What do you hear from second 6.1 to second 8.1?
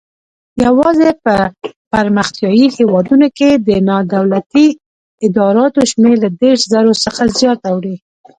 له دېرش زرو څخه اوړي.